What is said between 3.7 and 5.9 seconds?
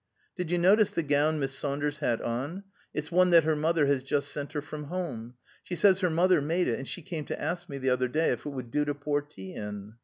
has just sent her from home. She